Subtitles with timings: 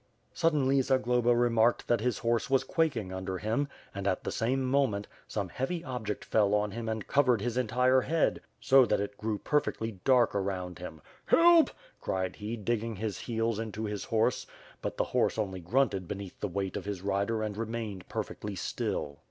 [0.33, 5.07] Suddenly Zagloba remarked that his horse was quaking onder him and, at the same moment,
[5.27, 9.37] some heavy object fell on him and covered his entire head, so that it grew
[9.37, 11.03] perfectly dark around him.
[11.27, 11.69] "Help!"
[11.99, 14.47] cried he, digging his heels into his horse,
[14.81, 18.55] but the horse only grunted beneath the weight of his rider and re mained perfectly
[18.55, 19.19] still.